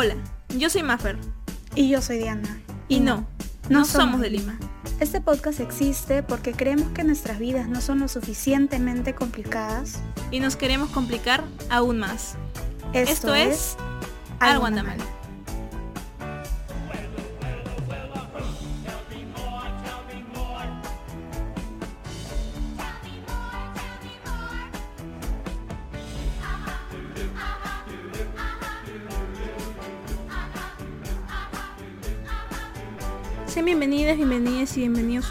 [0.00, 0.14] Hola,
[0.56, 1.18] yo soy Maffer.
[1.74, 2.62] Y yo soy Diana.
[2.86, 3.26] Y no,
[3.68, 4.56] no, somos de Lima.
[5.00, 9.98] Este podcast existe porque creemos que nuestras vidas no son lo suficientemente complicadas.
[10.30, 12.36] Y nos queremos complicar aún más.
[12.92, 13.76] Esto, Esto es
[14.38, 14.98] Algo anda mal.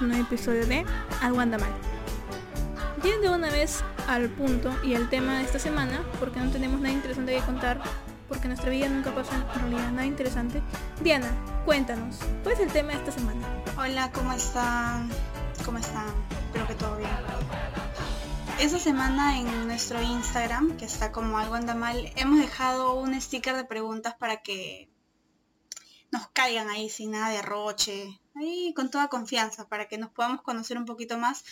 [0.02, 0.86] Un nuevo episodio de
[1.22, 1.74] Algo anda mal.
[3.02, 6.80] Lleguen de una vez al punto y al tema de esta semana, porque no tenemos
[6.80, 7.82] nada interesante que contar,
[8.28, 10.62] porque nuestra vida nunca pasa en realidad nada interesante.
[11.02, 11.30] Diana,
[11.66, 13.64] cuéntanos, ¿cuál es el tema de esta semana?
[13.78, 15.10] Hola, ¿cómo están?
[15.66, 16.08] ¿Cómo están?
[16.46, 17.10] Espero que todo bien.
[18.60, 23.56] Esta semana en nuestro Instagram, que está como algo anda mal, hemos dejado un sticker
[23.56, 24.90] de preguntas para que
[26.12, 30.42] nos caigan ahí sin nada de roche, ahí con toda confianza, para que nos podamos
[30.42, 31.44] conocer un poquito más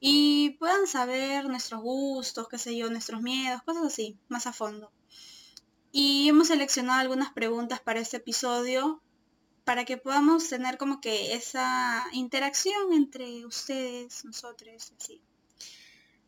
[0.00, 4.90] y puedan saber nuestros gustos, qué sé yo, nuestros miedos, cosas así, más a fondo.
[5.92, 9.02] Y hemos seleccionado algunas preguntas para este episodio
[9.64, 15.20] para que podamos tener como que esa interacción entre ustedes, nosotros, así.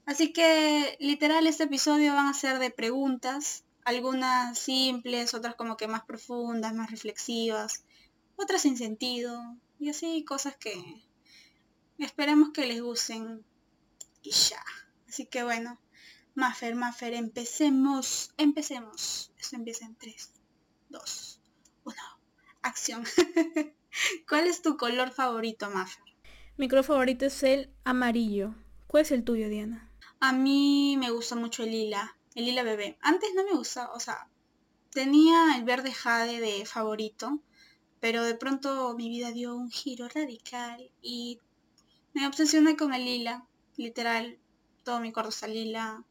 [0.05, 5.89] Así que literal este episodio van a ser de preguntas, algunas simples, otras como que
[5.89, 7.84] más profundas, más reflexivas,
[8.37, 11.02] otras sin sentido, y así cosas que
[11.98, 13.44] esperemos que les gusten
[14.22, 14.62] y ya.
[15.08, 15.78] Así que bueno,
[16.34, 19.33] Mafer, Mafer, empecemos, empecemos.
[19.38, 20.33] Esto empieza en 3,
[20.88, 21.41] 2,
[21.84, 21.97] 1,
[22.62, 23.05] acción.
[24.28, 26.05] ¿Cuál es tu color favorito, Mafer?
[26.56, 28.55] Mi color favorito es el amarillo.
[28.86, 29.91] ¿Cuál es el tuyo, Diana?
[30.20, 32.98] A mí me gusta mucho el lila, el lila bebé.
[33.00, 34.28] Antes no me gustaba, o sea,
[34.91, 37.41] tenía el verde jade de favorito,
[38.03, 41.39] pero de pronto mi vida dio un giro radical y
[42.15, 43.47] me obsesioné con el lila
[43.77, 44.41] literal,
[44.83, 46.03] todo mi cuarto está lila,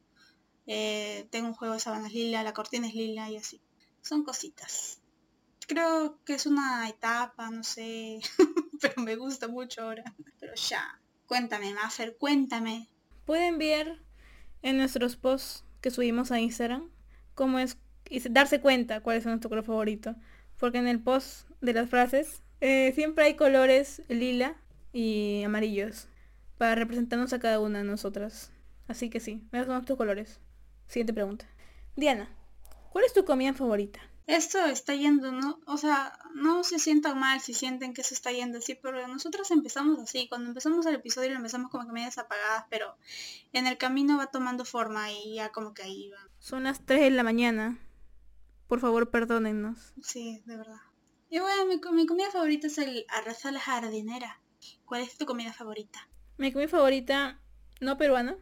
[0.66, 3.60] eh, tengo un juego de sábanas lila, la cortina es lila y así.
[4.00, 5.02] Son cositas.
[5.68, 8.20] Creo que es una etapa, no sé,
[8.80, 10.04] pero me gusta mucho ahora.
[10.40, 12.88] Pero ya, cuéntame, Maffer, cuéntame.
[13.26, 14.02] Pueden ver
[14.62, 16.88] en nuestros posts que subimos a Instagram
[17.34, 17.76] cómo es
[18.08, 20.16] y darse cuenta cuál es nuestro color favorito.
[20.56, 24.56] Porque en el post de las frases eh, siempre hay colores lila
[24.92, 26.08] y amarillos
[26.58, 28.52] para representarnos a cada una de nosotras.
[28.86, 30.38] Así que sí, me son tus colores.
[30.86, 31.46] Siguiente pregunta.
[31.96, 32.28] Diana,
[32.90, 34.00] ¿cuál es tu comida favorita?
[34.26, 35.58] Esto está yendo, ¿no?
[35.66, 39.50] O sea, no se sientan mal si sienten que se está yendo así, pero nosotras
[39.50, 40.28] empezamos así.
[40.28, 42.96] Cuando empezamos el episodio lo empezamos como que medias apagadas, pero
[43.52, 46.28] en el camino va tomando forma y ya como que ahí va.
[46.38, 47.78] Son las 3 de la mañana.
[48.68, 49.94] Por favor, perdónennos.
[50.00, 50.80] Sí, de verdad.
[51.32, 54.38] Y bueno, mi, mi comida favorita es el arroz a la jardinera.
[54.84, 56.06] ¿Cuál es tu comida favorita?
[56.36, 57.40] Mi comida favorita,
[57.80, 58.36] no peruana,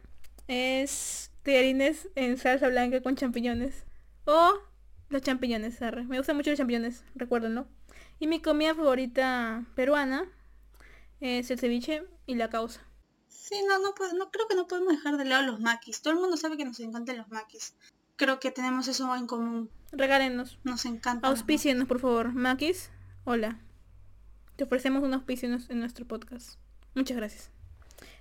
[0.49, 3.85] es tallarines en salsa blanca con champiñones.
[4.25, 4.55] O
[5.07, 6.03] los champiñones, arre.
[6.03, 7.65] Me gustan mucho los champiñones, recuérdenlo.
[8.19, 10.29] Y mi comida favorita peruana
[11.21, 12.85] es el ceviche y la causa.
[13.29, 16.01] Sí, no, no, no creo que no podemos dejar de lado los maquis.
[16.01, 17.73] Todo el mundo sabe que nos encantan los maquis.
[18.17, 19.71] Creo que tenemos eso en común.
[19.91, 20.59] Regálenos.
[20.63, 21.27] Nos encanta.
[21.27, 22.33] Auspicienos, por favor.
[22.33, 22.91] Maquis,
[23.23, 23.59] hola.
[24.55, 26.59] Te ofrecemos un auspicio en nuestro podcast.
[26.95, 27.51] Muchas gracias.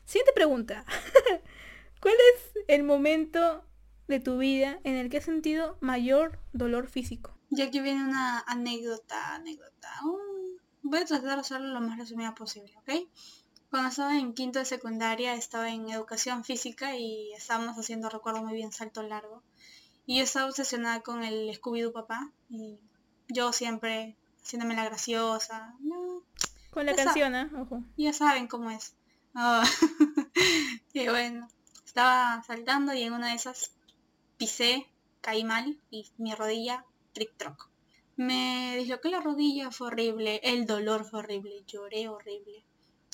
[0.04, 0.84] Siguiente pregunta.
[2.00, 3.64] ¿Cuál es el momento
[4.08, 7.36] de tu vida en el que has sentido mayor dolor físico?
[7.50, 9.88] Y aquí viene una anécdota, anécdota.
[10.04, 13.08] Uh, voy a tratar de hacerlo lo más resumida posible, ¿ok?
[13.70, 18.54] Cuando estaba en quinto de secundaria estaba en educación física y estábamos haciendo, recuerdo muy
[18.54, 19.42] bien, salto largo.
[20.06, 22.78] Y yo estaba obsesionada con el Scooby-Doo papá y
[23.28, 25.74] yo siempre haciéndome la graciosa.
[26.70, 27.48] con la canción, ¿eh?
[27.56, 27.82] Ojo.
[27.96, 28.94] Ya saben cómo es.
[29.34, 29.62] Oh.
[30.92, 31.48] y bueno,
[31.84, 33.72] estaba saltando y en una de esas
[34.36, 34.86] pisé,
[35.20, 37.68] caí mal y mi rodilla, trick troc.
[38.16, 42.64] Me disloqué la rodilla, fue horrible, el dolor fue horrible, lloré horrible.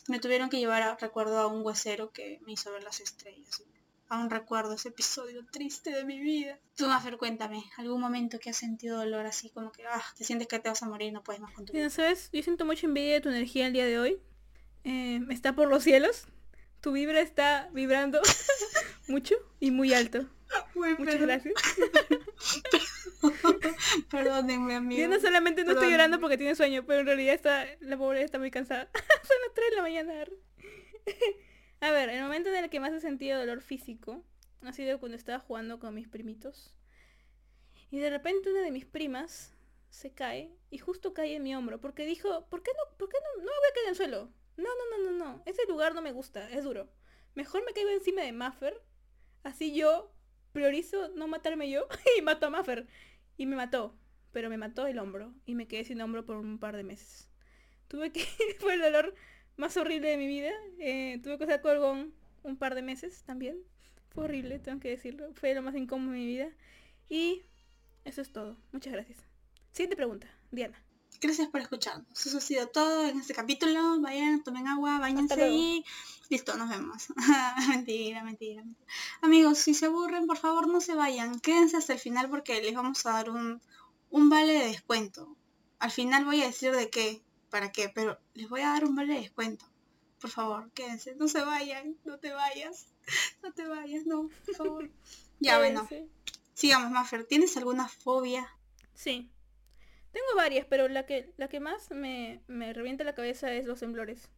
[0.09, 3.63] Me tuvieron que llevar, recuerdo, a un huesero que me hizo ver las estrellas.
[4.09, 6.59] Aún recuerdo ese episodio triste de mi vida.
[6.77, 10.47] Tú, Mafer, cuéntame, algún momento que has sentido dolor así, como que ah, te sientes
[10.47, 11.91] que te vas a morir no puedes más con tu vida.
[11.91, 12.31] ¿Sabes?
[12.33, 14.21] Yo siento mucha envidia de tu energía el día de hoy
[14.87, 16.27] eh, está por los cielos.
[16.81, 18.21] Tu vibra está vibrando
[19.09, 20.27] mucho y muy alto.
[20.75, 21.55] Muchas gracias.
[24.11, 25.03] Perdónenme, amigo.
[25.03, 28.23] Yo no solamente no estoy llorando porque tiene sueño, pero en realidad está, la pobre
[28.23, 28.89] está muy cansada.
[28.95, 30.25] Son las 3 de la mañana.
[31.81, 34.23] A ver, el momento en el que más he sentido dolor físico
[34.63, 36.75] ha sido cuando estaba jugando con mis primitos.
[37.91, 39.55] Y de repente una de mis primas
[39.91, 43.19] se cae y justo cae en mi hombro porque dijo, ¿por qué no, por qué
[43.23, 44.31] no, no me voy a caer en el suelo?
[44.57, 46.89] No, no, no, no, no, ese lugar no me gusta, es duro.
[47.35, 48.83] Mejor me caigo encima de Maffer,
[49.43, 50.13] así yo
[50.53, 51.87] priorizo no matarme yo
[52.19, 52.87] y mato a Maffer.
[53.37, 53.95] Y me mató,
[54.33, 57.29] pero me mató el hombro y me quedé sin hombro por un par de meses.
[57.89, 58.21] Tuve que,
[58.61, 59.15] fue el dolor
[59.57, 62.13] más horrible de mi vida, eh, tuve que usar colgón
[62.43, 63.59] un par de meses también.
[64.11, 66.49] Fue horrible, tengo que decirlo, fue lo más incómodo de mi vida.
[67.09, 67.43] Y
[68.05, 69.19] eso es todo, muchas gracias.
[69.73, 70.83] Siguiente pregunta, Diana.
[71.21, 72.27] Gracias por escucharnos.
[72.27, 74.01] Eso ha sido todo en este capítulo.
[74.01, 75.85] Vayan, tomen agua, váyanse y
[76.29, 77.09] listo, nos vemos.
[77.69, 78.87] mentira, mentira, mentira.
[79.23, 81.41] Amigos, si se aburren, por favor no se vayan.
[81.41, 83.63] Quédense hasta el final porque les vamos a dar un,
[84.11, 85.37] un vale de descuento.
[85.79, 88.95] Al final voy a decir de qué, para qué, pero les voy a dar un
[88.95, 89.65] vale de descuento.
[90.21, 92.89] Por favor, quédense, no se vayan, no te vayas,
[93.43, 94.91] no te vayas, no, por favor.
[95.41, 95.89] ya bueno,
[96.55, 97.25] sigamos, Maffer.
[97.25, 98.49] ¿Tienes alguna fobia?
[98.95, 99.31] Sí,
[100.17, 103.81] tengo varias, pero la que, la que más me, me revienta la cabeza es los
[103.81, 104.31] temblores.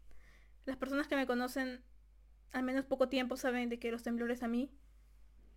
[0.65, 1.85] Las personas que me conocen
[2.53, 4.73] al menos poco tiempo saben de que los temblores a mí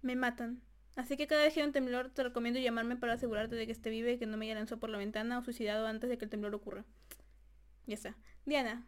[0.04, 0.62] me matan.
[0.96, 3.72] Así que cada vez que hay un temblor te recomiendo llamarme para asegurarte de que
[3.72, 6.20] esté vive y que no me haya lanzado por la ventana o suicidado antes de
[6.20, 6.86] que el temblor ocurra.
[7.88, 8.16] Ya está.
[8.46, 8.86] Diana.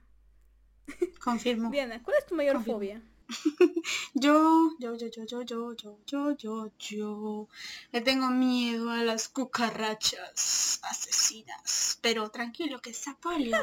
[1.24, 1.70] Confirmo.
[1.70, 3.02] Diana, ¿cuál es tu mayor fobia?
[4.14, 7.48] yo, yo, yo, yo, yo, yo, yo, yo, yo, yo,
[7.92, 12.00] le tengo miedo a las cucarachas asesinas.
[12.02, 13.58] Pero tranquilo, que es Sapolio.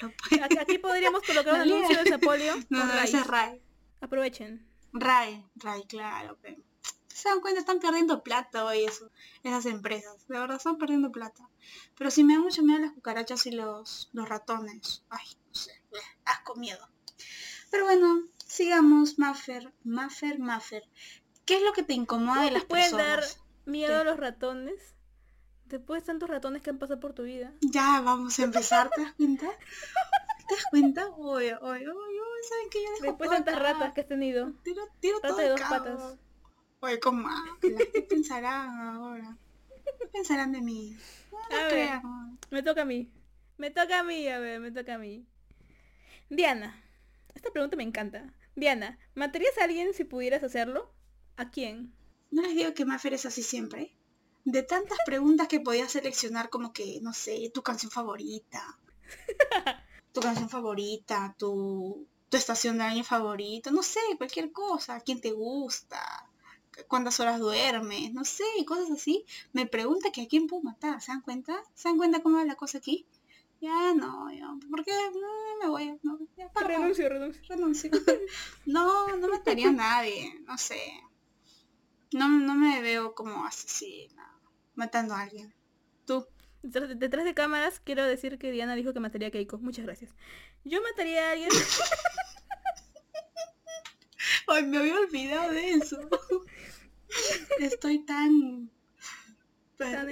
[0.60, 2.54] Aquí podríamos colocar un anuncio de Sapolio.
[2.68, 3.60] No, no, ese es Ray.
[4.00, 4.66] Aprovechen.
[4.92, 6.38] Ray, Ray, claro.
[6.40, 6.56] Pero
[7.14, 9.10] se dan cuenta, están perdiendo plata hoy eso,
[9.42, 10.26] esas empresas.
[10.28, 11.48] De verdad, están perdiendo plata.
[11.96, 15.02] Pero si me da mucho miedo las cucarachas y los, los ratones.
[15.10, 15.82] Ay, no sé.
[16.24, 16.88] Asco miedo.
[17.70, 20.88] Pero bueno, sigamos, Maffer, Maffer, Maffer.
[21.44, 23.22] ¿Qué es lo que te incomoda de las pueden dar
[23.64, 24.94] miedo a los ratones?
[25.66, 27.52] Después de tantos ratones que han pasado por tu vida.
[27.60, 29.46] Ya, vamos a empezar, ¿te das cuenta?
[30.48, 31.06] ¿Te das cuenta?
[31.10, 34.52] Oye, oye, oye, ¿saben que yo dejo Después de tantas ratas que has tenido.
[34.64, 36.18] Tiro, tiro todo de dos patas.
[36.82, 37.28] Oye, ¿cómo?
[37.60, 39.36] ¿Qué pensarán ahora?
[39.84, 40.96] ¿Qué pensarán de mí?
[41.30, 42.00] No, a ver,
[42.50, 43.10] me toca a mí.
[43.58, 45.26] Me toca a mí, a ver, me toca a mí.
[46.30, 46.82] Diana,
[47.34, 48.32] esta pregunta me encanta.
[48.56, 50.90] Diana, ¿matarías a alguien si pudieras hacerlo?
[51.36, 51.92] ¿A quién?
[52.30, 53.94] No les digo que Maffer es así siempre.
[54.46, 58.78] De tantas preguntas que podías seleccionar como que, no sé, tu canción favorita.
[60.12, 65.32] tu canción favorita, tu, tu estación de año favorito, no sé, cualquier cosa, quién te
[65.32, 66.29] gusta,
[66.88, 69.24] cuántas horas duermes, no sé, cosas así.
[69.52, 71.62] Me pregunta que a quién puedo matar, ¿se dan cuenta?
[71.74, 73.06] ¿Se dan cuenta cómo va la cosa aquí?
[73.60, 77.42] Ya no, yo, porque no me voy, no, ya, renuncio, renuncio.
[77.46, 77.90] Renuncio.
[78.66, 80.80] no, no mataría a nadie, no sé.
[82.12, 84.34] No, no me veo como asesina,
[84.74, 85.54] matando a alguien.
[86.06, 86.26] ¿Tú?
[86.62, 89.58] Detrás, detrás de cámaras quiero decir que Diana dijo que mataría a Keiko.
[89.58, 90.14] Muchas gracias.
[90.64, 91.50] Yo mataría a alguien.
[94.46, 96.00] Ay, me había olvidado de eso.
[97.60, 98.70] Estoy tan...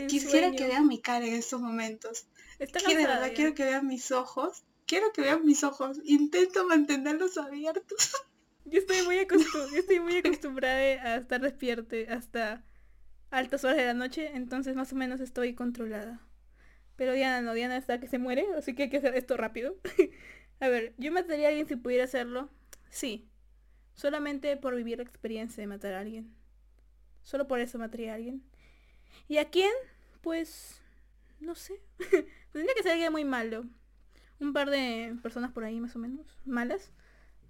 [0.09, 2.27] Quisiera que vean mi cara en estos momentos.
[2.59, 4.65] Está de verdad quiero que vean mis ojos.
[4.87, 6.01] Quiero que vean mis ojos.
[6.05, 8.13] Intento mantenerlos abiertos.
[8.71, 12.63] Yo estoy muy acostumbrada, yo estoy muy acostumbrada a estar despierte hasta
[13.31, 16.21] altas horas de la noche, entonces más o menos estoy controlada.
[16.97, 19.77] Pero Diana no, Diana está que se muere, así que hay que hacer esto rápido.
[20.61, 22.51] a ver, ¿yo mataría a alguien si pudiera hacerlo?
[22.91, 23.31] Sí.
[23.95, 26.38] Solamente por vivir la experiencia de matar a alguien.
[27.29, 28.43] Solo por eso mataría a alguien.
[29.29, 29.71] ¿Y a quién?
[30.23, 30.81] Pues...
[31.41, 31.79] No sé.
[32.53, 33.67] Tendría que ser alguien muy malo.
[34.41, 36.27] Un par de personas por ahí más o menos.
[36.47, 36.91] Malas.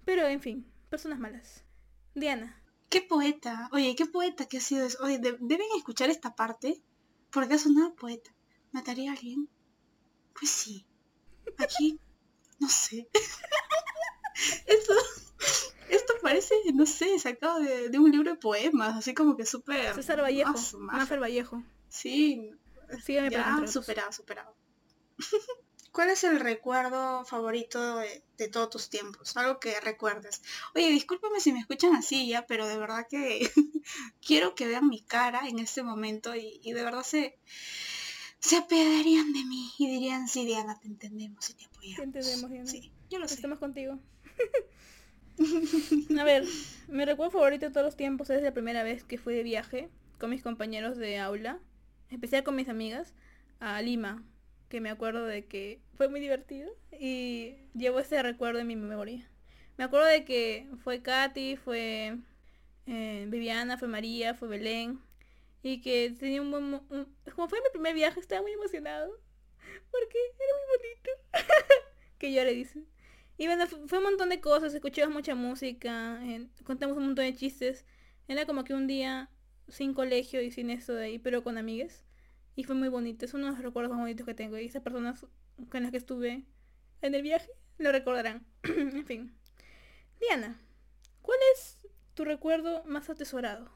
[0.03, 1.63] Pero en fin, personas malas.
[2.13, 2.61] Diana.
[2.89, 3.69] Qué poeta.
[3.71, 5.01] Oye, qué poeta que ha sido eso.
[5.01, 6.83] Oye, deben escuchar esta parte.
[7.31, 8.35] Porque ha sonado poeta.
[8.73, 9.47] ¿Mataría a alguien?
[10.37, 10.85] Pues sí.
[11.57, 12.01] Aquí,
[12.59, 13.07] no sé.
[14.67, 14.93] Eso
[15.89, 19.93] esto parece, no sé, sacado de, un libro de poemas, así como que súper...
[19.95, 21.61] César Vallejo, Maffer Vallejo.
[21.89, 22.51] Sí,
[23.03, 24.55] Sígueme ya, superado, superado.
[25.91, 29.35] ¿Cuál es el recuerdo favorito de, todos tus tiempos?
[29.35, 30.41] Algo que recuerdes.
[30.73, 33.51] Oye, discúlpame si me escuchan así ya, pero de verdad que
[34.25, 37.37] quiero que vean mi cara en este momento y, de verdad se,
[38.39, 41.97] se apedarían de mí y dirían, sí, Diana, te entendemos y te apoyamos.
[41.97, 42.71] Te entendemos, Diana.
[42.71, 43.33] Sí, yo lo sé.
[43.33, 43.99] Estamos contigo.
[46.19, 46.43] A ver,
[46.87, 49.89] mi recuerdo favorito de todos los tiempos es la primera vez que fui de viaje
[50.17, 51.59] con mis compañeros de aula,
[52.09, 53.13] en especial con mis amigas,
[53.59, 54.23] a Lima,
[54.69, 59.29] que me acuerdo de que fue muy divertido y llevo ese recuerdo en mi memoria.
[59.77, 62.17] Me acuerdo de que fue Katy, fue
[62.87, 64.99] eh, Viviana, fue María, fue Belén
[65.63, 66.65] y que tenía un buen...
[66.89, 69.11] un- Como fue mi primer viaje, estaba muy emocionado.
[69.91, 71.11] Porque era muy bonito.
[72.19, 72.83] que yo le dice.
[73.39, 76.19] Y bueno, fu- fue un montón de cosas, escuchamos mucha música,
[76.65, 77.85] contamos un montón de chistes.
[78.27, 79.29] Era como que un día
[79.69, 82.03] sin colegio y sin eso de ahí, pero con amigues.
[82.57, 84.57] Y fue muy bonito, es uno de los recuerdos más bonitos que tengo.
[84.57, 85.25] Y esas personas
[85.69, 86.43] con las que estuve
[87.01, 88.45] en el viaje lo recordarán.
[88.63, 89.33] en fin.
[90.19, 90.59] Diana,
[91.21, 91.77] ¿cuál es
[92.15, 93.71] tu recuerdo más atesorado?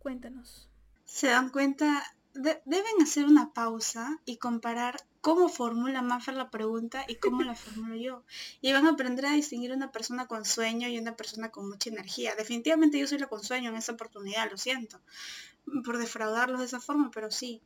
[0.00, 0.68] Cuéntanos.
[1.06, 2.02] Se dan cuenta,
[2.34, 7.54] de- deben hacer una pausa y comparar cómo formula Maffer la pregunta y cómo la
[7.54, 8.24] formulo yo.
[8.60, 11.90] Y van a aprender a distinguir una persona con sueño y una persona con mucha
[11.90, 12.34] energía.
[12.36, 15.00] Definitivamente yo soy la con sueño en esa oportunidad, lo siento.
[15.84, 17.62] Por defraudarlos de esa forma, pero sí.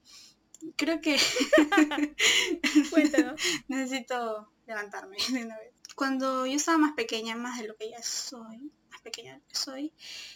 [0.76, 1.16] Creo que
[2.90, 3.40] Cuéntanos.
[3.68, 5.72] necesito levantarme de una vez.
[5.94, 9.46] Cuando yo estaba más pequeña, más de lo que ya soy, más pequeña de lo
[9.48, 9.92] que soy,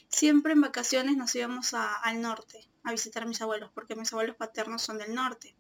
[0.09, 4.12] siempre en vacaciones nos íbamos a- al norte a visitar a mis abuelos, porque mis
[4.12, 5.55] abuelos paternos son del norte.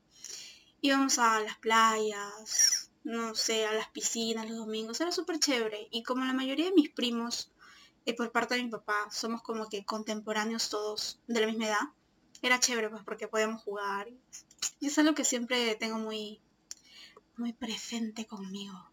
[0.82, 5.88] Íbamos a las playas, no sé, a las piscinas los domingos, era súper chévere.
[5.90, 7.50] Y como la mayoría de mis primos,
[8.06, 11.88] eh, por parte de mi papá, somos como que contemporáneos todos de la misma edad,
[12.42, 14.08] era chévere pues porque podíamos jugar.
[14.80, 16.40] Y es algo que siempre tengo muy,
[17.36, 18.90] muy presente conmigo.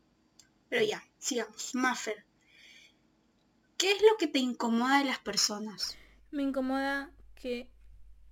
[0.70, 1.74] Pero ya, sigamos.
[1.76, 2.26] Maffer.
[3.78, 5.98] ¿Qué es lo que te incomoda de las personas?
[6.32, 7.70] Me incomoda que...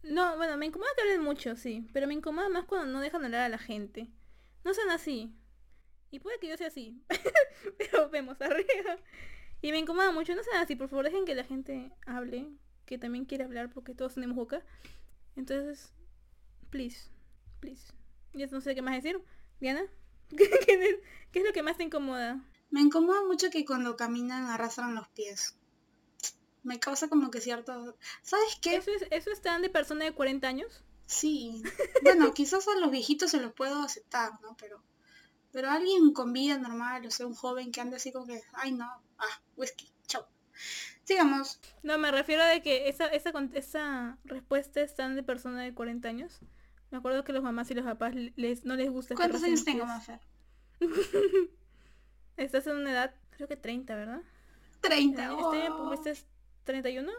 [0.05, 1.87] No, bueno, me incomoda que hablen mucho, sí.
[1.91, 4.07] Pero me incomoda más cuando no dejan hablar a la gente.
[4.63, 5.33] No sean así.
[6.11, 7.01] Y puede que yo sea así.
[7.77, 8.97] pero vemos arriba.
[9.61, 10.35] Y me incomoda mucho.
[10.35, 12.47] No sean así, por favor, dejen que la gente hable.
[12.85, 14.63] Que también quiere hablar porque todos tenemos boca.
[15.35, 15.91] Entonces,
[16.69, 17.09] please.
[17.59, 17.91] Please.
[18.33, 19.19] Ya no sé qué más decir.
[19.59, 19.83] Diana,
[20.29, 20.99] ¿qué es,
[21.31, 22.43] qué es lo que más te incomoda?
[22.69, 25.57] Me incomoda mucho que cuando caminan arrastran los pies.
[26.65, 27.95] Me causa como que cierto...
[28.23, 28.75] ¿Sabes qué?
[28.75, 30.83] ¿Eso, es, ¿Eso es tan de persona de 40 años?
[31.05, 31.61] Sí.
[32.01, 34.57] Bueno, quizás a los viejitos se los puedo aceptar, ¿no?
[34.57, 34.83] Pero...
[35.51, 38.41] Pero alguien con vida normal, o sea, un joven que anda así como que...
[38.53, 38.85] Ay, no.
[39.17, 39.89] Ah, whisky.
[40.07, 40.25] Chau.
[41.03, 41.59] Sigamos.
[41.83, 45.73] No, me refiero a de que esa, esa, esa respuesta es tan de persona de
[45.73, 46.41] 40 años.
[46.89, 49.85] Me acuerdo que los mamás y los papás les, no les gusta ¿Cuántos años tengo.
[49.85, 50.19] Mafer?
[52.37, 54.21] Estás en una edad, creo que 30, ¿verdad?
[54.81, 55.23] 30.
[55.23, 55.93] Este, oh.
[55.93, 56.25] este es
[56.65, 57.11] 31.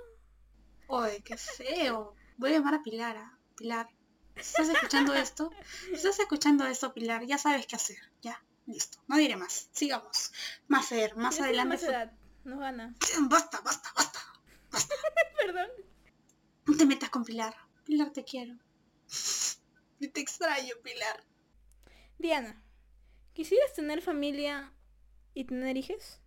[0.89, 2.15] Oye, qué feo.
[2.37, 3.17] Voy a llamar a Pilar.
[3.17, 3.39] ¿ah?
[3.57, 3.89] Pilar.
[4.35, 5.51] ¿Estás escuchando esto?
[5.93, 7.25] ¿Estás escuchando esto, Pilar?
[7.25, 7.97] Ya sabes qué hacer.
[8.21, 8.43] Ya.
[8.67, 8.99] Listo.
[9.07, 9.69] No diré más.
[9.73, 10.33] Sigamos.
[10.69, 11.69] Más Tienes adelante.
[11.77, 12.13] más edad,
[12.45, 12.95] nos gana.
[13.01, 14.21] fue- Basta, basta, basta.
[15.39, 15.69] Perdón.
[16.67, 17.55] No te metas con Pilar.
[17.85, 18.55] Pilar, te quiero.
[20.13, 21.25] Te extraño, Pilar.
[22.19, 22.63] Diana,
[23.33, 24.73] ¿quisieras tener familia
[25.35, 26.21] y tener hijos?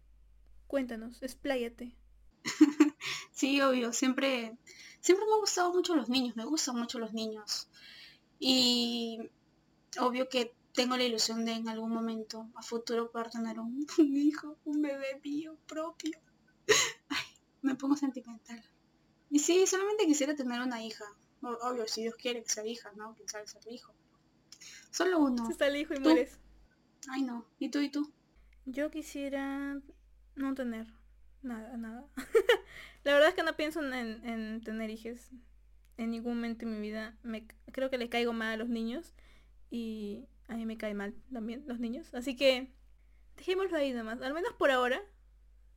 [0.68, 1.96] Cuéntanos, expláyate.
[3.40, 3.94] Sí, obvio.
[3.94, 4.58] Siempre,
[5.00, 6.36] siempre me han gustado mucho los niños.
[6.36, 7.70] Me gustan mucho los niños.
[8.38, 9.18] Y
[9.98, 14.18] obvio que tengo la ilusión de en algún momento, a futuro, poder tener un, un
[14.18, 16.20] hijo, un bebé mío propio.
[17.10, 17.26] Ay,
[17.62, 18.62] me pongo sentimental.
[19.30, 21.06] Y sí, solamente quisiera tener una hija.
[21.42, 23.16] Obvio, si Dios quiere que sea hija, ¿no?
[23.16, 23.94] Quién sabe ser hijo.
[24.92, 25.48] Solo uno.
[25.48, 26.10] Se sale hijo y ¿Tú?
[26.10, 26.38] mueres.
[27.10, 27.46] Ay, no.
[27.58, 28.12] ¿Y tú y tú?
[28.66, 29.80] Yo quisiera
[30.36, 30.99] no tener
[31.42, 32.06] nada, nada.
[33.04, 33.94] La verdad es que no pienso en,
[34.28, 35.30] en tener hijos.
[35.98, 37.18] En ningún momento en mi vida.
[37.24, 39.16] Me, creo que le caigo mal a los niños.
[39.72, 42.14] Y a mí me cae mal también los niños.
[42.14, 42.72] Así que
[43.38, 44.22] dejémoslo ahí nomás.
[44.22, 45.02] Al menos por ahora.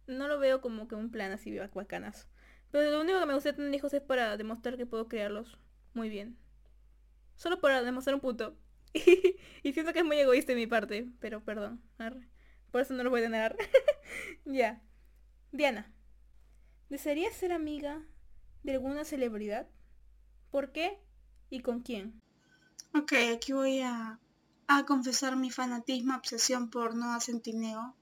[0.07, 2.29] No lo veo como que un plan así bac- bacanazo.
[2.73, 5.59] Pero lo único que me gusta tener hijos es para demostrar que puedo criarlos
[5.95, 6.37] muy bien.
[7.37, 8.57] Solo para demostrar un punto.
[8.95, 11.09] y siento que es muy egoísta de mi parte.
[11.21, 11.83] Pero perdón.
[12.71, 13.57] Por eso no lo voy a tener.
[14.45, 14.83] ya.
[15.53, 15.93] Diana.
[16.89, 18.03] ¿Desearías ser amiga
[18.63, 19.69] de alguna celebridad?
[20.51, 20.99] ¿Por qué?
[21.51, 22.21] ¿Y con quién?
[22.95, 24.19] Ok, aquí voy a,
[24.67, 27.95] a confesar mi fanatismo, obsesión por Noah Centineo.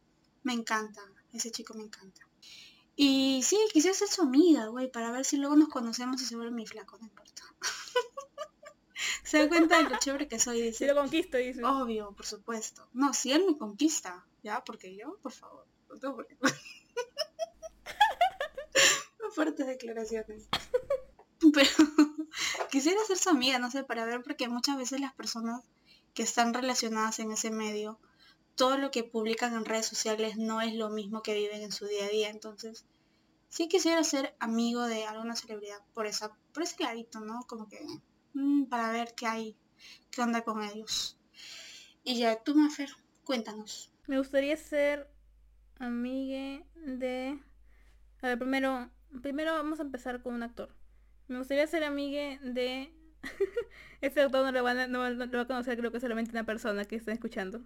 [0.42, 1.00] Me encanta,
[1.32, 2.22] ese chico me encanta.
[2.96, 6.36] Y sí, quisiera ser su amiga, güey, para ver si luego nos conocemos y se
[6.36, 7.42] vuelve mi flaco, no importa.
[9.24, 10.86] se da cuenta de lo chévere que soy, Si dice.
[10.88, 11.64] lo conquisto, dice.
[11.64, 12.88] Obvio, por supuesto.
[12.92, 16.36] No, si él me conquista, ya, porque yo, por favor, no tengo por qué.
[19.34, 20.48] Fuertes declaraciones.
[21.54, 21.70] Pero
[22.70, 25.62] quisiera ser su amiga, no sé, para ver, porque muchas veces las personas
[26.14, 27.98] que están relacionadas en ese medio,
[28.56, 31.86] todo lo que publican en redes sociales no es lo mismo que viven en su
[31.86, 32.28] día a día.
[32.28, 32.84] Entonces,
[33.48, 37.44] sí quisiera ser amigo de alguna celebridad por esa, por ese ladito, ¿no?
[37.46, 37.80] Como que
[38.34, 39.56] mm, para ver qué hay,
[40.10, 41.18] qué onda con ellos.
[42.04, 42.90] Y ya, tú, Mafer,
[43.24, 43.92] cuéntanos.
[44.06, 45.08] Me gustaría ser
[45.78, 47.38] amiga de...
[48.22, 48.90] A ver, primero,
[49.22, 50.74] primero vamos a empezar con un actor.
[51.28, 52.92] Me gustaría ser amiga de...
[54.00, 56.96] este doctor no lo, van a, va a conocer, creo que solamente una persona que
[56.96, 57.62] está escuchando.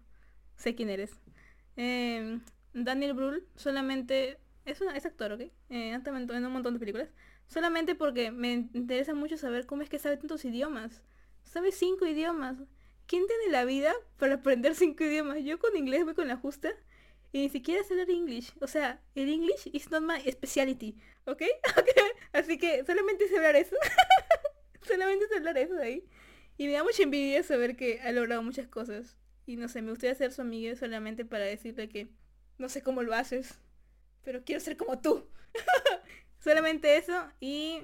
[0.57, 1.13] Sé quién eres.
[1.77, 2.41] Eh,
[2.73, 4.39] Daniel Brühl solamente...
[4.65, 5.41] Es, una, es actor, ¿ok?
[5.41, 7.09] Eh, en un montón de películas.
[7.47, 11.03] Solamente porque me interesa mucho saber cómo es que sabe tantos idiomas.
[11.43, 12.57] Sabe cinco idiomas.
[13.07, 15.43] ¿Quién tiene la vida para aprender cinco idiomas?
[15.43, 16.71] Yo con inglés voy con la justa
[17.35, 18.53] y ni siquiera sé hablar English.
[18.61, 20.95] O sea, el English is not my speciality.
[21.25, 21.43] ¿Ok?
[22.33, 23.75] Así que solamente sé hablar eso.
[24.83, 26.05] solamente sé hablar eso de ahí.
[26.59, 29.17] Y me da mucha envidia saber que ha logrado muchas cosas.
[29.47, 32.07] Y no sé, me gustaría ser su amiga solamente para decirle que
[32.57, 33.59] no sé cómo lo haces,
[34.23, 35.27] pero quiero ser como tú.
[36.39, 37.21] solamente eso.
[37.41, 37.81] Y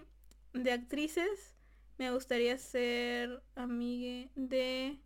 [0.53, 1.57] de actrices,
[1.99, 5.01] me gustaría ser amiga de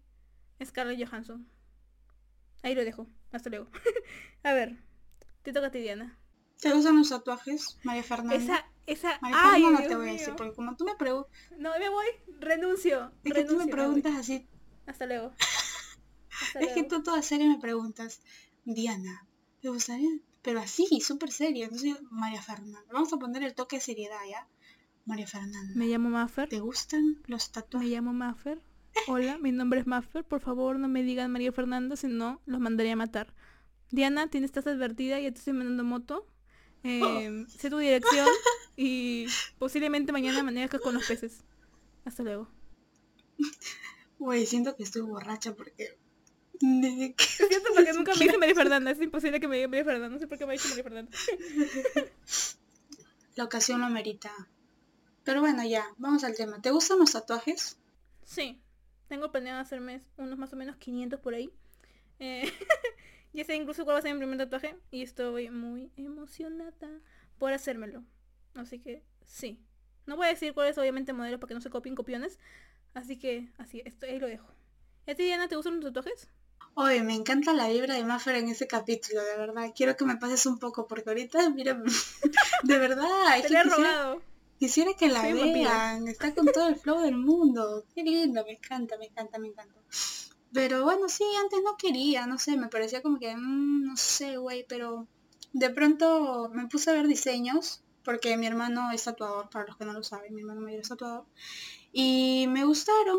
[0.62, 1.48] Scarlett Johansson.
[2.62, 3.08] Ahí lo dejo.
[3.34, 3.66] Hasta luego.
[4.44, 4.78] a ver,
[5.42, 6.18] te toca a ti, Diana.
[6.60, 8.36] ¿Te gustan los tatuajes, María Fernanda?
[8.36, 9.18] Esa, esa...
[9.20, 10.18] María Ay, Fernanda Dios te voy a mío.
[10.20, 12.06] decir, porque como tú me preguntas, No, me voy.
[12.38, 13.12] Renuncio.
[13.24, 14.48] es que tú renuncio, me preguntas así,
[14.86, 15.32] Hasta luego.
[16.42, 18.20] Hasta es que tú toda seria me preguntas,
[18.64, 19.26] Diana,
[19.60, 20.10] ¿te gustaría?
[20.42, 21.64] Pero así, súper seria.
[21.64, 24.46] Entonces, María Fernanda, vamos a poner el toque de seriedad, ¿ya?
[25.06, 26.48] María Fernanda, Me llamo Maffer.
[26.48, 27.90] ¿te gustan los Me tatuajes?
[27.90, 28.60] llamo Maffer.
[29.06, 30.24] Hola, mi nombre es Maffer.
[30.24, 33.34] Por favor, no me digan María Fernanda, si no, los mandaría a matar.
[33.90, 36.26] Diana, tienes estás advertida, ya te estoy mandando moto.
[36.82, 38.26] Eh, sé tu dirección
[38.76, 39.26] y
[39.58, 41.44] posiblemente mañana manejas con los peces.
[42.04, 42.48] Hasta luego.
[44.18, 45.98] Güey, siento que estoy borracha porque...
[46.60, 48.90] cierto porque nunca me dice María Fernanda.
[48.90, 50.08] Es imposible que me diga María Fernanda.
[50.08, 51.12] No sé por qué me dicho María Fernanda.
[53.36, 54.30] La ocasión lo amerita.
[55.24, 56.60] Pero bueno, ya, vamos al tema.
[56.60, 57.78] ¿Te gustan los tatuajes?
[58.24, 58.60] Sí,
[59.08, 61.50] tengo planeado hacerme unos más o menos 500 por ahí.
[62.18, 62.50] Eh,
[63.32, 67.00] ya sé incluso cuál va a ser mi primer tatuaje y estoy muy emocionada
[67.38, 68.02] por hacérmelo.
[68.54, 69.60] Así que sí.
[70.06, 72.38] No voy a decir cuál es obviamente modelo para que no se copien copiones.
[72.92, 74.46] Así que así, esto, ahí lo dejo.
[75.06, 76.28] ¿Y a ti, Diana, te gustan los tatuajes?
[76.74, 79.72] Oye, me encanta la vibra de Maffer en ese capítulo, de verdad.
[79.76, 81.74] Quiero que me pases un poco porque ahorita, mira,
[82.64, 83.06] de verdad,
[83.42, 84.16] Te lo he robado.
[84.16, 84.33] quisiera
[84.98, 86.08] que la Soy vean.
[86.08, 87.84] Está con todo el flow del mundo.
[87.94, 89.80] Qué lindo, me encanta, me encanta, me encanta.
[90.52, 94.36] Pero bueno, sí, antes no quería, no sé, me parecía como que, mm, no sé,
[94.36, 95.08] güey, pero
[95.52, 99.84] de pronto me puse a ver diseños, porque mi hermano es tatuador, para los que
[99.84, 101.26] no lo saben, mi hermano mayor es tatuador,
[101.92, 103.18] y me gustaron,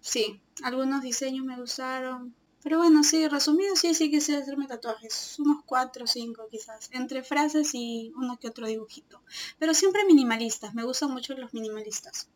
[0.00, 5.62] sí, algunos diseños me gustaron, pero bueno, sí, resumido, sí, sí quise hacerme tatuajes, unos
[5.64, 9.22] cuatro o cinco quizás, entre frases y uno que otro dibujito,
[9.58, 12.28] pero siempre minimalistas, me gustan mucho los minimalistas.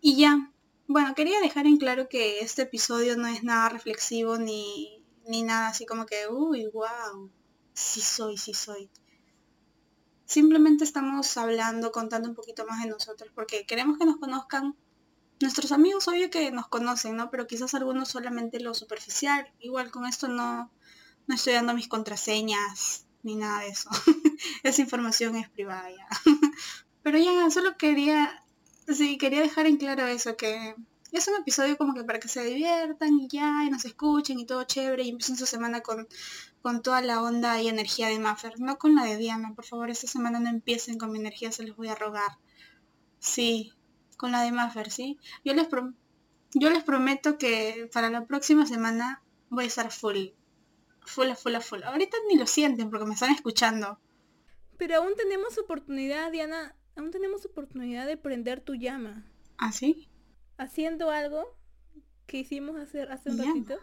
[0.00, 0.52] Y ya,
[0.86, 5.68] bueno, quería dejar en claro que este episodio no es nada reflexivo ni, ni nada
[5.68, 7.30] así como que, uy, wow,
[7.74, 8.88] sí soy, sí soy.
[10.24, 14.76] Simplemente estamos hablando, contando un poquito más de nosotros, porque queremos que nos conozcan.
[15.40, 17.30] Nuestros amigos, obvio que nos conocen, ¿no?
[17.30, 19.52] Pero quizás algunos solamente lo superficial.
[19.60, 20.70] Igual con esto no,
[21.26, 23.90] no estoy dando mis contraseñas ni nada de eso.
[24.62, 26.08] Esa información es privada ya.
[27.02, 28.44] Pero ya, solo quería
[28.88, 30.74] Sí, quería dejar en claro eso, que
[31.12, 34.46] es un episodio como que para que se diviertan y ya, y nos escuchen y
[34.46, 36.08] todo chévere, y empiecen su semana con,
[36.62, 39.90] con toda la onda y energía de Maffer, no con la de Diana, por favor,
[39.90, 42.38] esta semana no empiecen con mi energía, se los voy a rogar.
[43.18, 43.72] Sí,
[44.18, 45.18] con la de Maffer, ¿sí?
[45.44, 45.94] Yo les, prom-
[46.52, 50.28] yo les prometo que para la próxima semana voy a estar full,
[51.00, 51.82] full, full, full.
[51.84, 53.98] Ahorita ni lo sienten porque me están escuchando.
[54.76, 56.74] Pero aún tenemos oportunidad, Diana.
[56.96, 59.24] Aún tenemos oportunidad de prender tu llama.
[59.56, 60.08] ¿Ah, sí?
[60.56, 61.56] Haciendo algo
[62.26, 63.78] que hicimos hacer hace un ratito.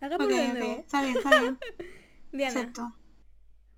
[0.00, 1.58] Hagámoslo de está bien, está bien.
[2.32, 2.96] Diana, Acepto.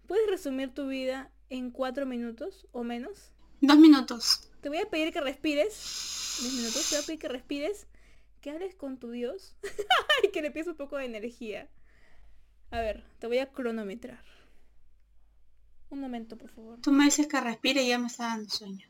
[0.07, 3.34] ¿puedes resumir tu vida en cuatro minutos o menos?
[3.66, 4.46] Dos minutos.
[4.61, 6.37] Te voy a pedir que respires.
[6.42, 6.87] Diez minutos.
[6.90, 7.87] Te voy a pedir que respires.
[8.42, 9.57] Que hables con tu Dios.
[10.22, 11.70] y que le pides un poco de energía.
[12.70, 14.22] A ver, te voy a cronometrar.
[15.88, 16.79] Un momento, por favor.
[16.83, 18.87] Tú me dices que respire y ya me está dando sueño.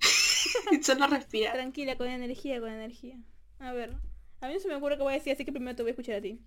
[0.82, 1.52] Solo respira.
[1.52, 3.16] Tranquila, con energía, con energía.
[3.60, 3.96] A ver.
[4.40, 5.90] A mí no se me ocurre que voy a decir, así que primero te voy
[5.90, 6.40] a escuchar a ti.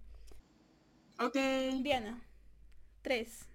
[1.17, 1.37] Ok.
[1.81, 2.21] Diana.
[3.03, 3.47] 3,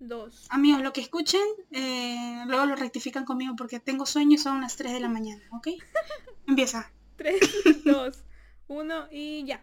[0.00, 4.62] 2, Amigos, lo que escuchen, eh, luego lo rectifican conmigo porque tengo sueño y son
[4.62, 5.68] las 3 de la mañana, ¿ok?
[6.46, 6.90] Empieza.
[7.16, 7.38] 3,
[7.84, 8.24] 2,
[8.68, 9.62] 1 y ya.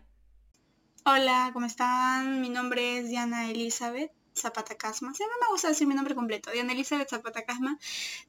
[1.06, 2.40] Hola, ¿cómo están?
[2.42, 5.10] Mi nombre es Diana Elizabeth Zapata Casma.
[5.10, 6.52] No me gusta decir mi nombre completo.
[6.52, 7.80] Diana Elizabeth Zapata Casma.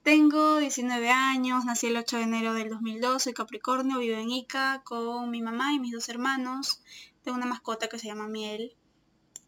[0.02, 4.80] Tengo 19 años, nací el 8 de enero del 2002, soy Capricornio, vivo en Ica
[4.84, 6.82] con mi mamá y mis dos hermanos.
[7.22, 8.74] Tengo una mascota que se llama Miel.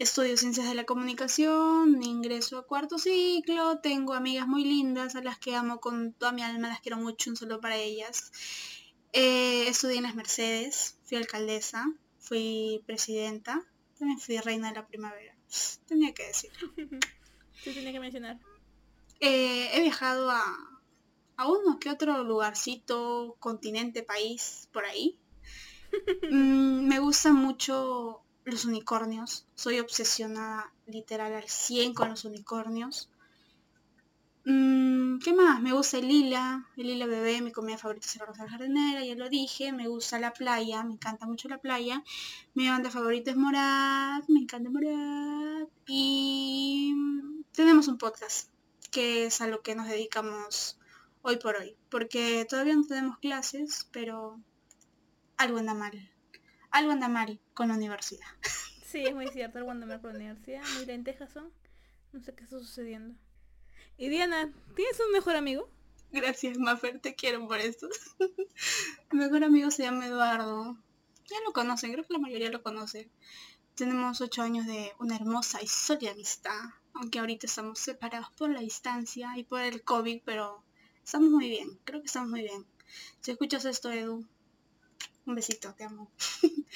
[0.01, 5.39] Estudio ciencias de la comunicación, ingreso a cuarto ciclo, tengo amigas muy lindas a las
[5.39, 8.33] que amo con toda mi alma, las quiero mucho, un solo para ellas.
[9.13, 11.85] Eh, estudié en las Mercedes, fui alcaldesa,
[12.19, 13.63] fui presidenta,
[13.99, 15.37] también fui reina de la primavera.
[15.87, 16.51] Tenía que decir.
[17.63, 18.39] Sí, tenía que mencionar.
[19.21, 20.43] Eh, he viajado a,
[21.37, 25.19] a uno que otro lugarcito, continente, país, por ahí.
[26.31, 29.47] Mm, me gustan mucho los unicornios.
[29.55, 33.11] Soy obsesionada literal al 100 con los unicornios.
[34.45, 35.61] Mm, ¿Qué más?
[35.61, 39.15] Me gusta el lila, el lila bebé, mi comida favorita es la rosa jardinera, ya
[39.15, 42.03] lo dije, me gusta la playa, me encanta mucho la playa,
[42.55, 46.95] mi banda favorita es Morat, me encanta Morat, y
[47.53, 48.49] tenemos un podcast,
[48.91, 50.79] que es a lo que nos dedicamos
[51.21, 54.41] hoy por hoy, porque todavía no tenemos clases, pero
[55.37, 56.10] algo anda mal,
[56.71, 58.27] algo anda mal con la universidad.
[58.85, 61.53] Sí, es muy cierto, algo anda mal con la universidad, muy lentejas son,
[62.13, 63.15] no sé qué está sucediendo.
[63.97, 65.69] Y Diana, ¿tienes un mejor amigo?
[66.13, 67.89] Gracias, Mafer, te quiero por esto.
[69.13, 70.77] Mi mejor amigo se llama Eduardo.
[71.27, 73.09] Ya lo conocen, creo que la mayoría lo conoce.
[73.77, 76.59] Tenemos ocho años de una hermosa y sólida amistad,
[76.95, 80.65] aunque ahorita estamos separados por la distancia y por el COVID, pero
[81.05, 82.67] estamos muy bien, creo que estamos muy bien.
[83.21, 84.27] Si escuchas esto, Edu,
[85.27, 86.11] un besito, te amo.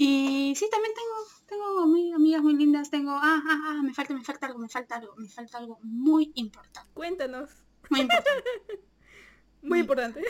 [0.00, 1.80] Y sí, también tengo, tengo
[2.14, 5.16] amigas muy lindas, tengo, ah, ah, ah, me falta, me falta algo, me falta algo,
[5.16, 6.88] me falta algo muy importante.
[6.94, 7.50] Cuéntanos.
[7.90, 8.44] Muy importante.
[9.62, 10.22] muy importante.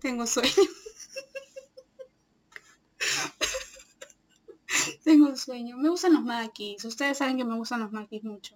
[0.00, 0.50] Tengo sueño.
[5.04, 5.78] tengo sueño.
[5.78, 6.84] Me gustan los maquis.
[6.84, 8.54] Ustedes saben que me gustan los maquis mucho.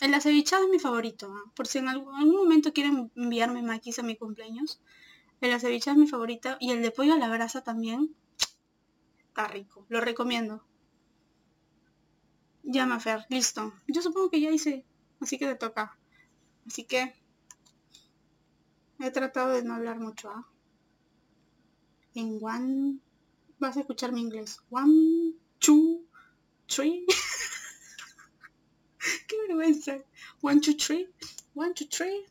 [0.00, 1.32] El acevichado es mi favorito.
[1.54, 4.80] Por si en algún, algún, momento quieren enviarme maquis a mi cumpleaños.
[5.40, 6.56] El acevichado es mi favorito.
[6.60, 8.14] Y el de pollo a la brasa también
[9.28, 9.86] está rico.
[9.88, 10.64] Lo recomiendo.
[12.62, 13.72] Llama Fer, listo.
[13.86, 14.84] Yo supongo que ya hice,
[15.20, 15.96] así que te toca.
[16.66, 17.14] Así que
[18.98, 20.30] he tratado de no hablar mucho.
[20.30, 20.48] ¿ah?
[22.14, 22.98] En one
[23.58, 24.60] vas a escuchar mi inglés.
[24.70, 26.02] One, two,
[26.66, 27.06] three.
[29.28, 29.98] Qué vergüenza.
[30.40, 31.08] One, two, three.
[31.54, 32.26] One, two, three.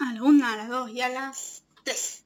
[0.00, 2.24] A la una, a las dos y a las tres.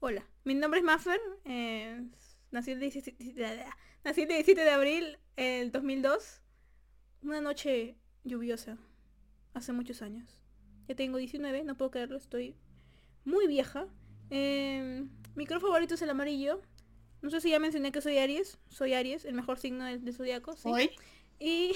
[0.00, 1.20] Hola, mi nombre es Maffer.
[1.44, 2.02] Eh,
[2.50, 3.16] Nací el 17,
[4.04, 6.40] nací el 17 de abril del 2002.
[7.22, 8.78] Una noche lluviosa.
[9.54, 10.42] Hace muchos años.
[10.88, 12.56] Ya tengo 19, no puedo creerlo, estoy
[13.24, 13.86] muy vieja.
[14.30, 16.60] Eh, mi color favorito es el amarillo.
[17.20, 18.58] No sé si ya mencioné que soy Aries.
[18.68, 20.54] Soy Aries, el mejor signo del, zodiaco.
[20.54, 20.68] ¿sí?
[20.68, 20.90] ¿Hoy?
[21.38, 21.72] Y...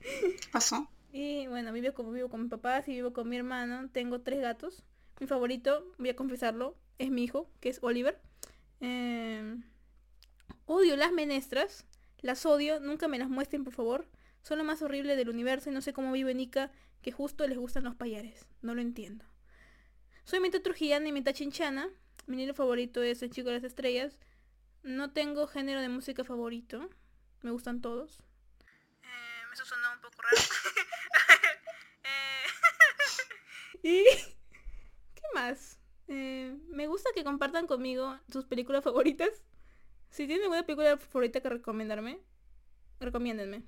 [0.00, 0.88] ¿Qué pasó?
[1.16, 3.88] Y bueno, vivo con, vivo con mis papás y vivo con mi hermano.
[3.90, 4.82] Tengo tres gatos.
[5.20, 8.20] Mi favorito, voy a confesarlo, es mi hijo, que es Oliver.
[8.80, 9.56] Eh,
[10.66, 11.86] odio las menestras.
[12.20, 12.80] Las odio.
[12.80, 14.08] Nunca me las muestren, por favor.
[14.42, 16.70] Son lo más horrible del universo y no sé cómo vive Nika
[17.02, 18.46] que justo les gustan los payares.
[18.62, 19.24] No lo entiendo.
[20.24, 21.88] Soy mitad trujillana y mitad chinchana.
[22.26, 24.18] Mi libro favorito es El Chico de las Estrellas.
[24.82, 26.88] No tengo género de música favorito.
[27.42, 28.20] Me gustan todos.
[29.02, 30.36] Eh, eso sonó un poco raro.
[32.04, 34.04] eh, y...
[35.34, 35.80] ¿Qué más?
[36.06, 39.42] Eh, me gusta que compartan conmigo sus películas favoritas.
[40.10, 42.20] Si tienen alguna película favorita que recomendarme,
[43.00, 43.64] recomiéndenme.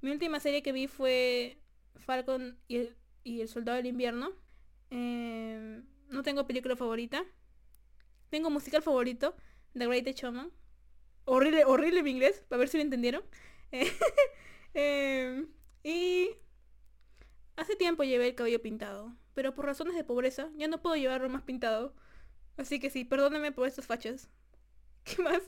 [0.00, 1.58] Mi última serie que vi fue
[1.96, 4.30] Falcon y el, y el Soldado del Invierno.
[4.90, 7.24] Eh, no tengo película favorita.
[8.30, 9.34] Tengo musical favorito,
[9.76, 10.52] The Great Showman.
[11.24, 13.24] Horrible, horrible mi inglés, para ver si lo entendieron.
[14.78, 15.46] Eh,
[15.82, 16.28] y
[17.56, 21.28] hace tiempo llevé el cabello pintado pero por razones de pobreza ya no puedo llevarlo
[21.28, 21.94] más pintado.
[22.56, 24.30] Así que sí, perdóname por estos fachas.
[25.04, 25.42] ¿Qué más?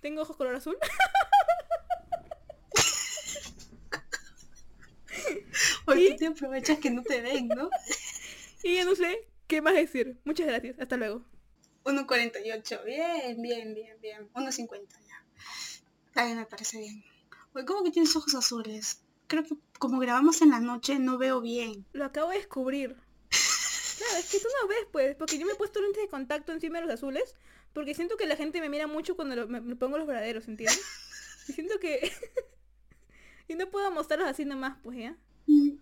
[0.00, 0.76] ¿Tengo ojos color azul?
[5.86, 7.70] Porque te aprovechas que no te ven, ¿no?
[8.64, 10.18] y ya no sé qué más decir.
[10.24, 10.76] Muchas gracias.
[10.80, 11.24] Hasta luego.
[11.84, 12.84] 1.48.
[12.84, 14.28] Bien, bien, bien, bien.
[14.32, 15.24] 1.50 ya.
[16.08, 17.04] Está me parece bien.
[17.52, 19.04] Oye, ¿cómo que tienes ojos azules?
[19.28, 21.86] Creo que como grabamos en la noche no veo bien.
[21.92, 23.03] Lo acabo de descubrir.
[24.04, 26.52] Claro, es que tú no ves, pues, porque yo me he puesto lentes de contacto
[26.52, 27.34] encima de los azules,
[27.72, 30.80] porque siento que la gente me mira mucho cuando me, pongo los verdaderos, ¿entiendes?
[31.48, 32.10] Y siento que...
[33.48, 35.16] y no puedo mostrarlos así nomás, pues, ¿ya?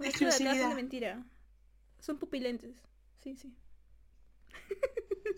[0.00, 1.24] Es que de mentira.
[2.00, 2.76] Son pupilentes.
[3.22, 3.54] Sí, sí.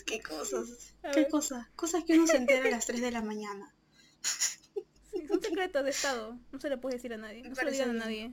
[0.07, 0.95] ¿Qué cosas?
[1.13, 1.69] ¿Qué cosas?
[1.77, 3.75] Cosas que uno se entera a las 3 de la mañana.
[4.23, 6.39] Sí, son secretos de estado.
[6.51, 7.43] No se lo puedes decir a nadie.
[7.43, 8.33] No se lo digan a nadie.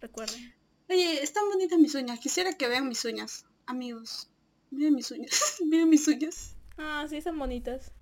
[0.00, 0.54] Recuerden.
[0.88, 2.18] Oye, están bonitas mis uñas.
[2.18, 3.44] Quisiera que vean mis uñas.
[3.70, 4.28] Amigos,
[4.72, 5.58] miren mis uñas.
[5.64, 6.56] miren mis uñas.
[6.76, 7.92] Ah, sí, están bonitas.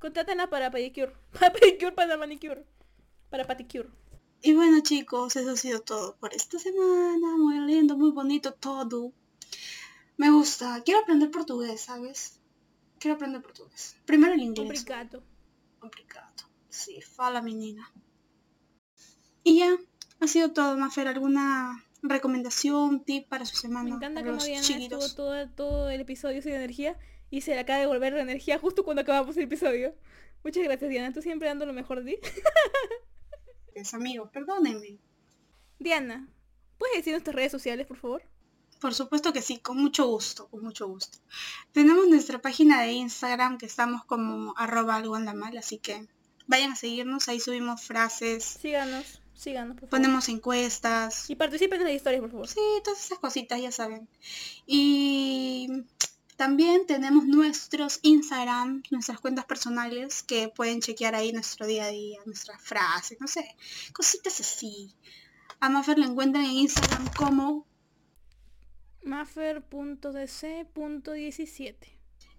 [0.00, 1.12] Contrátenla para pedicure.
[1.32, 2.66] Para pedicure, para manicure.
[3.30, 3.88] Para paticure.
[4.42, 7.36] Y bueno chicos, eso ha sido todo por esta semana.
[7.36, 9.12] Muy lindo, muy bonito todo.
[10.16, 10.82] Me gusta.
[10.84, 12.40] Quiero aprender portugués, ¿sabes?
[12.98, 13.94] Quiero aprender portugués.
[14.04, 14.66] Primero el inglés.
[14.66, 15.22] Complicado.
[15.78, 16.32] Complicado.
[16.68, 17.88] Sí, fala menina.
[19.44, 19.76] Y ya,
[20.18, 21.06] ha sido todo, Mafer.
[21.06, 23.90] ¿Alguna recomendación, tip para su semana?
[23.90, 25.06] Me encanta como Diana chiquitos?
[25.06, 26.98] estuvo todo, todo el episodio sin energía
[27.30, 29.94] y se le acaba de volver la energía justo cuando acabamos el episodio.
[30.44, 32.28] Muchas gracias Diana, tú siempre dando lo mejor de ti.
[33.92, 34.98] Amigos, perdónenme.
[35.78, 36.28] Diana,
[36.78, 38.22] ¿puedes decir nuestras redes sociales, por favor?
[38.80, 41.18] Por supuesto que sí, con mucho gusto, con mucho gusto.
[41.72, 46.08] Tenemos nuestra página de Instagram que estamos como arroba algo anda mal, así que
[46.48, 49.90] vayan a seguirnos, ahí subimos frases, Síganos, síganos, por favor.
[49.90, 52.48] ponemos encuestas, Y participen en las historias, por favor.
[52.48, 54.08] sí, todas esas cositas ya saben.
[54.66, 55.68] Y
[56.36, 62.18] también tenemos nuestros Instagram, nuestras cuentas personales que pueden chequear ahí nuestro día a día,
[62.26, 63.54] nuestras frases, no sé,
[63.92, 64.94] cositas así.
[65.60, 67.66] A Mafer la encuentran en Instagram como
[69.04, 71.76] Maffer.dc.17.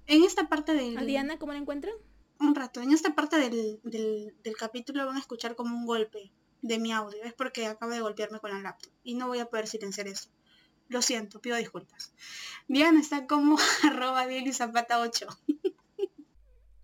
[0.07, 1.93] en esta parte del ¿A Diana cómo la encuentran?
[2.39, 2.81] un rato.
[2.81, 6.31] En esta parte del, del, del capítulo van a escuchar como un golpe
[6.63, 7.21] de mi audio.
[7.23, 10.29] Es porque acabo de golpearme con la laptop y no voy a poder silenciar eso.
[10.89, 12.13] Lo siento, pido disculpas.
[12.67, 15.27] Diana está como arroba Diana Zapata 8.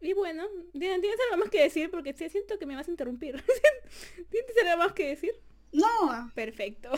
[0.01, 1.91] Y bueno, Diana, ¿tienes algo más que decir?
[1.91, 3.43] Porque sí, siento que me vas a interrumpir.
[4.31, 5.33] ¿Tienes algo más que decir?
[5.73, 6.89] No, Perfecto.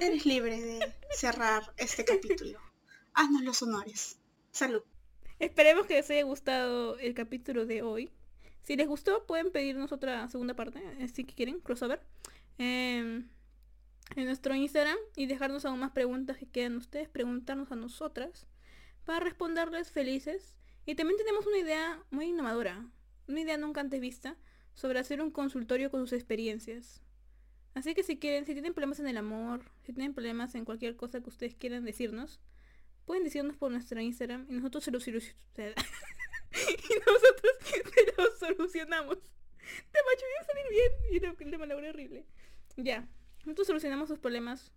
[0.00, 2.60] eres libre de cerrar este capítulo.
[3.14, 4.18] Haznos los honores.
[4.50, 4.82] Salud.
[5.38, 8.10] Esperemos que les haya gustado el capítulo de hoy.
[8.62, 12.00] Si les gustó, pueden pedirnos otra segunda parte, eh, si quieren, crossover,
[12.58, 13.22] eh,
[14.16, 18.46] en nuestro Instagram y dejarnos aún más preguntas que quedan ustedes, preguntarnos a nosotras,
[19.04, 20.56] para responderles felices.
[20.86, 22.84] Y también tenemos una idea muy innovadora,
[23.28, 24.36] una idea nunca antes vista,
[24.74, 27.02] sobre hacer un consultorio con sus experiencias.
[27.74, 30.96] Así que si quieren, si tienen problemas en el amor, si tienen problemas en cualquier
[30.96, 32.40] cosa que ustedes quieran decirnos,
[33.04, 35.20] pueden decirnos por nuestro Instagram y nosotros se lo solu-
[35.54, 35.74] se-
[36.52, 37.52] y nosotros
[37.94, 39.18] se lo solucionamos.
[39.18, 42.26] Te macho a salir bien y lo malogré horrible.
[42.76, 43.08] Ya,
[43.44, 44.72] nosotros solucionamos sus problemas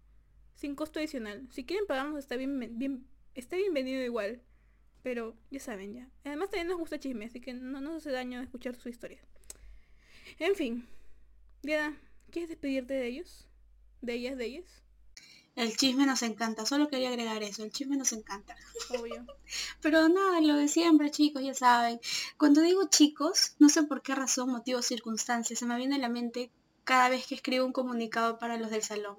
[0.55, 1.47] sin costo adicional.
[1.51, 4.41] Si quieren pagarnos está bien, bien está bienvenido igual.
[5.01, 6.09] Pero ya saben ya.
[6.23, 9.19] Además también nos gusta chisme, así que no nos hace daño escuchar su historia.
[10.39, 10.87] En fin.
[11.61, 11.97] Diana,
[12.31, 13.47] ¿quieres despedirte de ellos?
[14.01, 14.82] ¿De ellas, de ellas?
[15.55, 16.65] El chisme nos encanta.
[16.65, 17.63] Solo quería agregar eso.
[17.63, 18.55] El chisme nos encanta.
[18.89, 19.25] Obvio.
[19.81, 21.99] Pero nada, lo de siempre, chicos, ya saben.
[22.37, 26.09] Cuando digo chicos, no sé por qué razón, motivo, circunstancias, se me viene a la
[26.09, 26.51] mente
[26.83, 29.17] cada vez que escribo un comunicado para los del salón.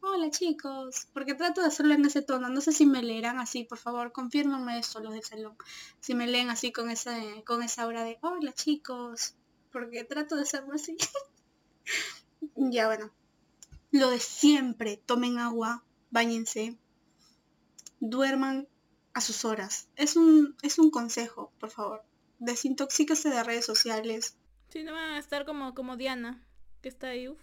[0.00, 2.48] Hola chicos, porque trato de hacerlo en ese tono.
[2.50, 5.56] No sé si me leerán así, por favor, confírmenme eso los del salón.
[6.00, 9.34] Si me leen así con esa, con esa hora de hola chicos,
[9.72, 10.96] porque trato de hacerlo así.
[12.54, 13.10] ya bueno.
[13.94, 16.76] Lo de siempre, tomen agua, bañense,
[18.00, 18.66] duerman
[19.12, 19.86] a sus horas.
[19.94, 22.02] Es un, es un consejo, por favor.
[22.40, 24.36] Desintoxíquese de redes sociales.
[24.68, 26.44] Si no van a estar como, como Diana,
[26.82, 27.38] que está ahí, uff.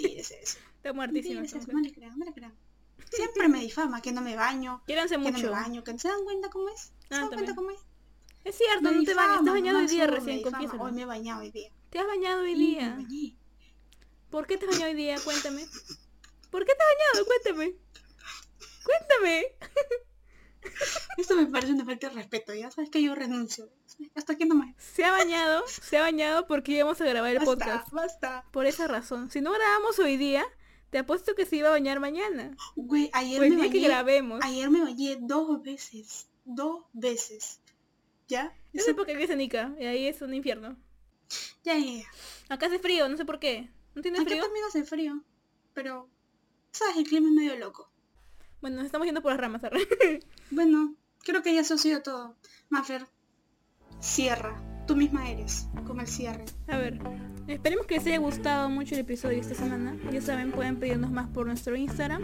[0.00, 0.34] Eso.
[0.84, 1.42] Está muertísima.
[1.42, 2.54] Eso, no le crean, no le crean.
[3.10, 5.50] Siempre me difama que no me baño, Quiéranse que no me mucho.
[5.50, 6.80] baño, que se dan cuenta cómo es.
[6.80, 7.38] ¿Se Ah, dan también.
[7.38, 7.80] cuenta cómo es?
[8.44, 9.38] Es cierto, Me no te bañas.
[9.40, 10.82] Estás bañado hoy día sí, recién, confiésalo.
[10.82, 11.70] Hoy me he bañado hoy día.
[11.90, 12.90] ¿Te has bañado hoy Sí, día?
[12.96, 13.36] me bañé.
[14.34, 15.14] ¿Por qué te has bañado hoy día?
[15.22, 15.64] Cuéntame.
[16.50, 17.24] ¿Por qué te has bañado?
[17.24, 17.76] Cuéntame.
[18.84, 19.46] Cuéntame.
[21.18, 23.70] Esto me parece una falta de respeto, ya sabes que yo renuncio.
[24.16, 24.74] Hasta aquí nomás.
[24.76, 27.90] Se ha bañado, se ha bañado porque íbamos a grabar el Basta, podcast.
[27.92, 28.44] basta.
[28.50, 29.30] Por esa razón.
[29.30, 30.44] Si no grabamos hoy día,
[30.90, 32.56] te apuesto que se iba a bañar mañana.
[32.74, 33.86] Güey, ayer me día que bañé.
[33.86, 34.40] grabemos.
[34.42, 36.26] Ayer me bañé dos veces.
[36.44, 37.60] Dos veces.
[38.26, 38.52] ¿Ya?
[38.72, 40.76] Yo sé por qué vives en Ica, y ahí es un infierno.
[41.62, 42.08] Ya, ya, ya.
[42.48, 43.70] Acá hace frío, no sé por qué.
[43.94, 44.42] ¿No tienes Acá frío?
[44.42, 45.22] también hace frío.
[45.72, 46.08] Pero,
[46.70, 46.96] ¿sabes?
[46.96, 47.90] El clima es medio loco.
[48.60, 49.80] Bueno, nos estamos yendo por las ramas, Arre.
[50.50, 52.36] Bueno, creo que ya eso ha sido todo.
[52.70, 53.06] Mafer,
[54.00, 54.60] cierra.
[54.86, 56.44] Tú misma eres, como el cierre.
[56.68, 56.98] A ver,
[57.48, 59.96] esperemos que les haya gustado mucho el episodio de esta semana.
[60.12, 62.22] Ya saben, pueden pedirnos más por nuestro Instagram.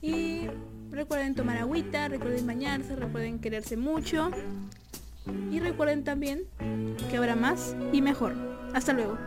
[0.00, 0.48] Y
[0.90, 4.30] recuerden tomar agüita, recuerden bañarse, recuerden quererse mucho.
[5.50, 6.44] Y recuerden también
[7.10, 8.34] que habrá más y mejor.
[8.72, 9.18] Hasta luego.